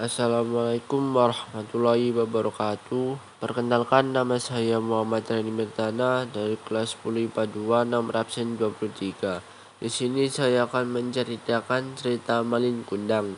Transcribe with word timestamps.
Assalamualaikum 0.00 1.12
warahmatullahi 1.12 2.08
wabarakatuh. 2.16 3.20
Perkenalkan 3.36 4.16
nama 4.16 4.40
saya 4.40 4.80
Muhammad 4.80 5.28
Rani 5.28 5.52
Mirtana 5.52 6.24
dari 6.24 6.56
kelas 6.56 6.96
10 7.04 7.28
IPA 7.28 7.44
2 7.84 7.84
nomor 7.84 8.24
absen 8.24 8.56
23. 8.56 9.44
Di 9.76 9.92
sini 9.92 10.24
saya 10.32 10.64
akan 10.64 10.88
menceritakan 10.88 12.00
cerita 12.00 12.40
Malin 12.40 12.80
Kundang. 12.88 13.36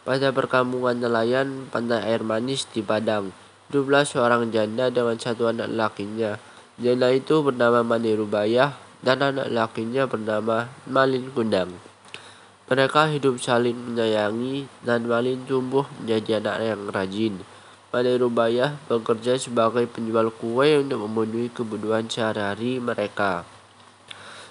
Pada 0.00 0.32
perkampungan 0.32 0.96
nelayan 0.96 1.68
pantai 1.68 2.00
air 2.08 2.24
manis 2.24 2.64
di 2.72 2.80
Padang, 2.80 3.36
hiduplah 3.68 4.08
seorang 4.08 4.48
janda 4.48 4.88
dengan 4.88 5.20
satu 5.20 5.52
anak 5.52 5.68
lakinya. 5.68 6.40
Janda 6.80 7.12
itu 7.12 7.44
bernama 7.44 7.84
Mani 7.84 8.16
Rubayah 8.16 8.72
dan 9.04 9.20
anak 9.20 9.52
lakinya 9.52 10.08
bernama 10.08 10.64
Malin 10.88 11.28
Kundang. 11.36 11.89
Mereka 12.70 13.10
hidup 13.10 13.42
saling 13.42 13.74
menyayangi 13.74 14.70
dan 14.86 15.10
Malin 15.10 15.42
tumbuh 15.42 15.90
menjadi 15.98 16.38
anak 16.38 16.56
yang 16.62 16.82
rajin. 16.94 17.34
Pada 17.90 18.14
Rubayah 18.14 18.78
bekerja 18.86 19.34
sebagai 19.34 19.90
penjual 19.90 20.30
kue 20.30 20.78
untuk 20.78 21.02
memenuhi 21.10 21.50
kebutuhan 21.50 22.06
sehari-hari 22.06 22.78
mereka. 22.78 23.42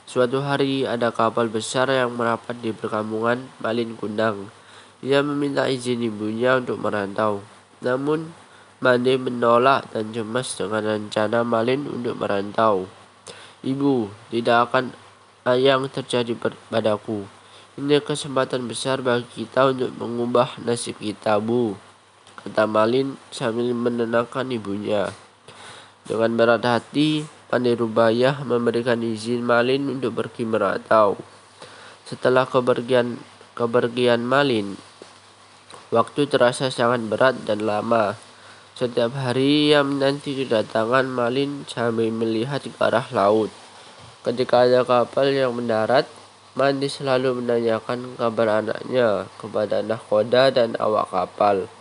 Suatu 0.04 0.44
hari 0.44 0.84
ada 0.84 1.16
kapal 1.16 1.48
besar 1.48 1.88
yang 1.88 2.12
merapat 2.20 2.60
di 2.60 2.76
perkampungan 2.76 3.48
Malin 3.64 3.96
Kundang. 3.96 4.52
Ia 5.00 5.24
meminta 5.24 5.72
izin 5.72 6.04
ibunya 6.04 6.60
untuk 6.60 6.76
merantau. 6.84 7.40
Namun 7.80 8.36
Mande 8.80 9.20
menolak 9.20 9.92
dan 9.92 10.16
cemas 10.16 10.56
dengan 10.56 10.80
rencana 10.80 11.44
Malin 11.44 11.84
untuk 11.84 12.16
merantau. 12.16 12.88
Ibu, 13.60 14.08
tidak 14.32 14.72
akan 14.72 14.96
yang 15.60 15.84
terjadi 15.92 16.32
padaku. 16.72 17.39
Ini 17.80 18.04
kesempatan 18.04 18.68
besar 18.68 19.00
bagi 19.00 19.48
kita 19.48 19.72
untuk 19.72 19.96
mengubah 19.96 20.60
nasib 20.68 21.00
kita, 21.00 21.40
Bu. 21.40 21.80
Kata 22.44 22.68
Malin 22.68 23.16
sambil 23.32 23.72
menenangkan 23.72 24.52
ibunya. 24.52 25.08
Dengan 26.04 26.36
berat 26.36 26.68
hati, 26.68 27.24
Pandai 27.48 27.80
Rubayah 27.80 28.44
memberikan 28.44 29.00
izin 29.00 29.48
Malin 29.48 29.96
untuk 29.96 30.12
pergi 30.12 30.44
merantau. 30.44 31.16
Setelah 32.04 32.44
kepergian 32.52 33.16
kepergian 33.56 34.28
Malin, 34.28 34.76
waktu 35.88 36.28
terasa 36.28 36.68
sangat 36.68 37.00
berat 37.08 37.48
dan 37.48 37.64
lama. 37.64 38.20
Setiap 38.76 39.16
hari 39.16 39.72
ia 39.72 39.88
menanti 39.88 40.36
kedatangan 40.36 41.08
Malin 41.08 41.64
sambil 41.64 42.12
melihat 42.12 42.60
ke 42.60 42.76
arah 42.76 43.08
laut. 43.16 43.48
Ketika 44.28 44.68
ada 44.68 44.84
kapal 44.84 45.32
yang 45.32 45.56
mendarat, 45.56 46.19
Mandi 46.60 46.92
selalu 46.92 47.40
menanyakan 47.40 48.20
kabar 48.20 48.60
anaknya 48.60 49.32
kepada 49.40 49.80
nahkoda 49.80 50.52
dan 50.52 50.76
awak 50.76 51.08
kapal. 51.08 51.72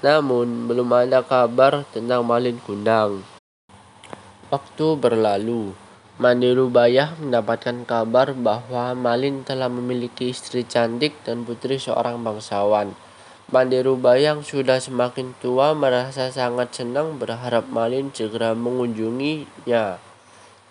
Namun, 0.00 0.72
belum 0.72 0.88
ada 0.88 1.20
kabar 1.20 1.84
tentang 1.92 2.24
Malin 2.24 2.56
Kundang. 2.64 3.20
Waktu 4.48 4.96
berlalu, 4.96 5.76
Mandi 6.16 6.48
Rubayah 6.48 7.12
mendapatkan 7.20 7.84
kabar 7.84 8.32
bahwa 8.32 8.96
Malin 8.96 9.44
telah 9.44 9.68
memiliki 9.68 10.32
istri 10.32 10.64
cantik 10.64 11.12
dan 11.28 11.44
putri 11.44 11.76
seorang 11.76 12.24
bangsawan. 12.24 12.96
Mandi 13.52 13.84
Rubayah 13.84 14.32
yang 14.32 14.40
sudah 14.40 14.80
semakin 14.80 15.36
tua 15.44 15.76
merasa 15.76 16.32
sangat 16.32 16.72
senang 16.72 17.20
berharap 17.20 17.68
Malin 17.68 18.08
segera 18.16 18.56
mengunjunginya. 18.56 20.00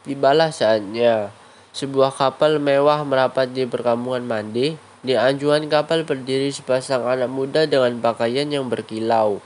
Tibalah 0.01 0.49
saatnya. 0.49 1.40
Sebuah 1.71 2.11
kapal 2.11 2.59
mewah 2.59 2.99
merapat 3.07 3.55
di 3.55 3.63
perkampungan 3.63 4.27
Mandi. 4.27 4.75
Di 5.01 5.15
anjuran 5.15 5.65
kapal 5.71 6.03
berdiri 6.03 6.51
sepasang 6.51 7.07
anak 7.07 7.31
muda 7.31 7.63
dengan 7.63 7.97
pakaian 8.03 8.45
yang 8.51 8.67
berkilau. 8.67 9.39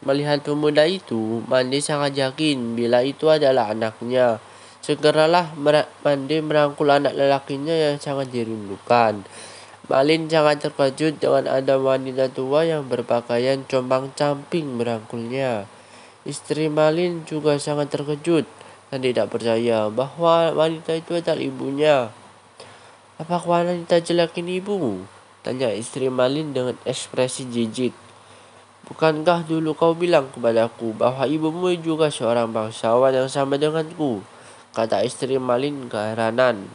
Melihat 0.00 0.40
pemuda 0.40 0.88
itu, 0.88 1.44
Mandi 1.44 1.84
sangat 1.84 2.16
yakin 2.16 2.72
bila 2.72 3.04
itu 3.04 3.28
adalah 3.28 3.76
anaknya. 3.76 4.40
Segeralah 4.80 5.52
Mandi 6.00 6.40
merangkul 6.40 6.88
anak 6.88 7.12
lelakinya 7.12 7.76
yang 7.76 8.00
sangat 8.00 8.32
dirindukan. 8.32 9.20
Malin 9.90 10.32
sangat 10.32 10.64
terkejut 10.64 11.20
dengan 11.20 11.44
ada 11.44 11.76
wanita 11.76 12.32
tua 12.32 12.64
yang 12.64 12.88
berpakaian 12.88 13.68
compang-camping 13.68 14.80
merangkulnya. 14.80 15.68
Istri 16.24 16.72
Malin 16.72 17.28
juga 17.28 17.60
sangat 17.60 17.92
terkejut 17.92 18.48
dan 18.90 18.98
tidak 19.06 19.30
percaya 19.30 19.86
bahwa 19.86 20.50
wanita 20.50 20.98
itu 20.98 21.14
adalah 21.14 21.38
ibunya. 21.38 21.96
Apakah 23.22 23.62
wanita 23.62 24.02
jelek 24.02 24.42
ini 24.42 24.58
ibu? 24.58 25.06
Tanya 25.46 25.70
istri 25.72 26.10
Malin 26.10 26.52
dengan 26.52 26.76
ekspresi 26.82 27.48
jijik. 27.48 27.94
Bukankah 28.90 29.46
dulu 29.46 29.72
kau 29.78 29.94
bilang 29.94 30.26
kepadaku 30.34 30.90
bahwa 30.92 31.22
ibumu 31.24 31.70
juga 31.78 32.10
seorang 32.10 32.50
bangsawan 32.50 33.14
yang 33.14 33.30
sama 33.30 33.54
denganku? 33.54 34.20
Kata 34.74 35.06
istri 35.06 35.38
Malin 35.38 35.86
keheranan. 35.86 36.66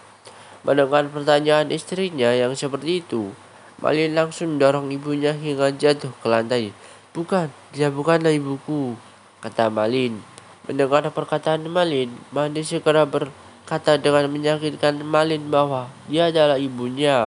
Mendengar 0.65 1.05
pertanyaan 1.11 1.69
istrinya 1.69 2.33
yang 2.33 2.55
seperti 2.57 3.05
itu, 3.05 3.35
Malin 3.83 4.15
langsung 4.15 4.55
mendorong 4.55 4.89
ibunya 4.89 5.35
hingga 5.35 5.69
jatuh 5.69 6.09
ke 6.23 6.25
lantai. 6.25 6.71
Bukan, 7.13 7.51
dia 7.75 7.91
bukanlah 7.91 8.33
ibuku, 8.33 8.97
kata 9.43 9.69
Malin. 9.69 10.34
Mendengar 10.65 11.05
perkataan 11.13 11.69
Malin, 11.69 12.09
Mandi 12.33 12.65
segera 12.65 13.05
berkata 13.05 14.01
dengan 14.01 14.25
menyakitkan 14.33 14.97
Malin 15.05 15.53
bahwa 15.53 15.93
dia 16.09 16.33
adalah 16.33 16.57
ibunya. 16.57 17.21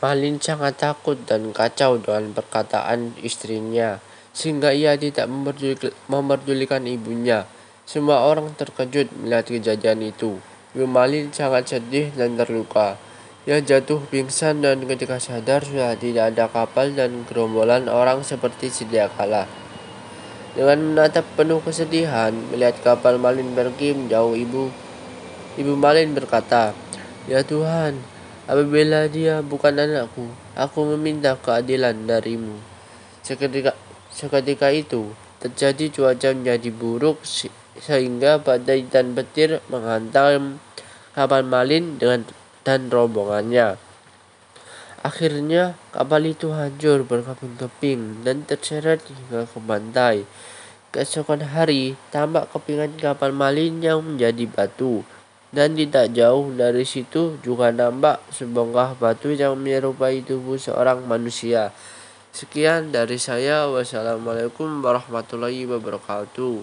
Malin 0.00 0.40
sangat 0.40 0.80
takut 0.80 1.20
dan 1.28 1.52
kacau 1.52 2.00
dengan 2.00 2.32
perkataan 2.32 3.20
istrinya, 3.20 4.00
sehingga 4.32 4.72
ia 4.72 4.96
tidak 4.96 5.28
memperdulikan 6.08 6.88
ibunya. 6.88 7.44
Semua 7.84 8.24
orang 8.24 8.56
terkejut 8.56 9.12
melihat 9.12 9.44
kejadian 9.44 10.00
itu. 10.00 10.40
Malin 10.72 11.36
sangat 11.36 11.68
sedih 11.68 12.16
dan 12.16 12.40
terluka. 12.40 12.96
Ia 13.44 13.60
jatuh 13.60 14.00
pingsan 14.08 14.64
dan 14.64 14.88
ketika 14.88 15.20
sadar 15.20 15.60
sudah 15.68 15.92
tidak 16.00 16.32
ada 16.32 16.48
kapal 16.48 16.88
dan 16.96 17.28
gerombolan 17.28 17.92
orang 17.92 18.24
seperti 18.24 18.72
sedia 18.72 19.12
kala. 19.12 19.44
Dengan 20.54 20.78
menatap 20.94 21.26
penuh 21.34 21.58
kesedihan, 21.58 22.30
melihat 22.30 22.78
kapal 22.78 23.18
Malin 23.18 23.58
pergi 23.58 23.90
menjauh 23.90 24.38
ibu. 24.38 24.70
Ibu 25.58 25.74
Malin 25.74 26.14
berkata, 26.14 26.70
Ya 27.26 27.42
Tuhan, 27.42 27.98
apabila 28.46 29.10
dia 29.10 29.42
bukan 29.42 29.74
anakku, 29.74 30.30
aku 30.54 30.94
meminta 30.94 31.34
keadilan 31.34 32.06
darimu. 32.06 32.54
Seketika, 33.26 33.74
seketika 34.14 34.70
itu, 34.70 35.10
terjadi 35.42 35.90
cuaca 35.90 36.30
menjadi 36.30 36.70
buruk 36.70 37.18
sehingga 37.74 38.38
badai 38.38 38.86
dan 38.86 39.18
petir 39.18 39.58
menghantam 39.66 40.62
kapal 41.18 41.42
Malin 41.42 41.98
dengan 41.98 42.22
dan 42.62 42.94
rombongannya. 42.94 43.74
Akhirnya 45.04 45.76
kapal 45.92 46.24
itu 46.32 46.48
hancur 46.56 47.04
berkeping-keping 47.04 48.24
dan 48.24 48.40
terseret 48.48 49.04
hingga 49.04 49.44
ke 49.44 49.60
pantai. 49.60 50.24
Keesokan 50.96 51.44
hari, 51.44 51.92
tampak 52.08 52.48
kepingan 52.56 52.96
kapal 52.96 53.28
malin 53.28 53.84
yang 53.84 54.00
menjadi 54.00 54.48
batu. 54.48 55.04
Dan 55.52 55.76
tidak 55.76 56.16
jauh 56.16 56.48
dari 56.56 56.88
situ 56.88 57.36
juga 57.44 57.68
nampak 57.68 58.24
sebongkah 58.32 58.96
batu 58.96 59.36
yang 59.36 59.60
menyerupai 59.60 60.24
tubuh 60.24 60.56
seorang 60.56 61.04
manusia. 61.04 61.68
Sekian 62.34 62.88
dari 62.90 63.20
saya. 63.20 63.68
Wassalamualaikum 63.70 64.80
warahmatullahi 64.82 65.68
wabarakatuh. 65.68 66.58